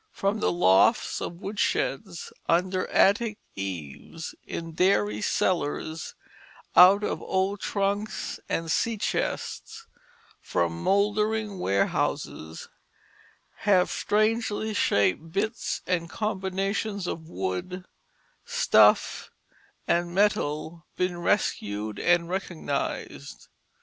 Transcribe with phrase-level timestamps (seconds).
[0.13, 6.15] From the lofts of woodsheds, under attic eaves, in dairy cellars,
[6.75, 9.85] out of old trunks and sea chests
[10.41, 12.67] from mouldering warehouses,
[13.57, 17.85] have strangely shaped bits and combinations of wood,
[18.43, 19.29] stuff,
[19.87, 23.49] and metal been rescued and recognized.